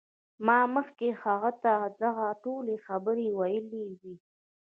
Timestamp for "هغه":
1.23-1.51